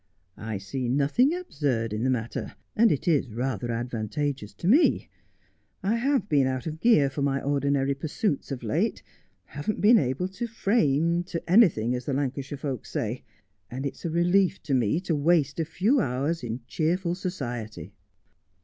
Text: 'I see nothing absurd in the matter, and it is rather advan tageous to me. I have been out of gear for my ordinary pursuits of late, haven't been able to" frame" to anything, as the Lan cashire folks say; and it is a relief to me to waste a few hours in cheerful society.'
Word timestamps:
'I 0.37 0.57
see 0.57 0.89
nothing 0.89 1.31
absurd 1.31 1.93
in 1.93 2.03
the 2.03 2.09
matter, 2.09 2.55
and 2.75 2.91
it 2.91 3.07
is 3.07 3.29
rather 3.29 3.67
advan 3.67 4.09
tageous 4.09 4.57
to 4.57 4.67
me. 4.67 5.09
I 5.83 5.97
have 5.97 6.27
been 6.27 6.47
out 6.47 6.65
of 6.65 6.79
gear 6.79 7.07
for 7.07 7.21
my 7.21 7.39
ordinary 7.39 7.93
pursuits 7.93 8.51
of 8.51 8.63
late, 8.63 9.03
haven't 9.45 9.79
been 9.79 9.99
able 9.99 10.27
to" 10.29 10.47
frame" 10.63 11.23
to 11.25 11.47
anything, 11.47 11.93
as 11.93 12.05
the 12.05 12.13
Lan 12.13 12.31
cashire 12.31 12.57
folks 12.57 12.89
say; 12.89 13.23
and 13.69 13.85
it 13.85 13.93
is 13.95 14.03
a 14.03 14.09
relief 14.09 14.63
to 14.63 14.73
me 14.73 14.99
to 15.01 15.13
waste 15.15 15.59
a 15.59 15.65
few 15.65 15.99
hours 15.99 16.43
in 16.43 16.61
cheerful 16.65 17.13
society.' 17.13 17.93